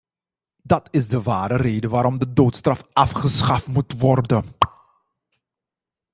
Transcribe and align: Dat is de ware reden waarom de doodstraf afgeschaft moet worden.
Dat 0.63 0.87
is 0.91 1.07
de 1.07 1.21
ware 1.21 1.55
reden 1.55 1.89
waarom 1.89 2.19
de 2.19 2.33
doodstraf 2.33 2.83
afgeschaft 2.93 3.67
moet 3.67 3.99
worden. 3.99 4.43